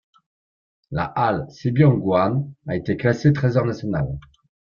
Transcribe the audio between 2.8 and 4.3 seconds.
classée trésor national.